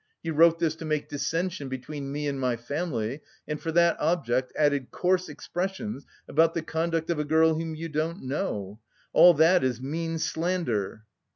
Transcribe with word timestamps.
You 0.23 0.33
wrote 0.33 0.57
this 0.57 0.73
to 0.77 0.83
make 0.85 1.09
dissension 1.09 1.69
between 1.69 2.11
me 2.11 2.25
and 2.27 2.39
my 2.39 2.55
family, 2.55 3.21
and 3.47 3.61
for 3.61 3.71
that 3.73 3.99
object 3.99 4.51
added 4.57 4.89
coarse 4.89 5.29
expressions 5.29 6.07
about 6.27 6.55
the 6.55 6.63
conduct 6.63 7.11
of 7.11 7.19
a 7.19 7.23
girl 7.23 7.53
whom 7.53 7.75
you 7.75 7.87
don't 7.87 8.23
know. 8.23 8.79
All 9.13 9.35
that 9.35 9.63
is 9.63 9.79
mean 9.79 10.17
slander." 10.17 11.03